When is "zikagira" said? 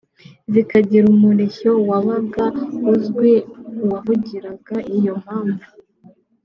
0.53-1.05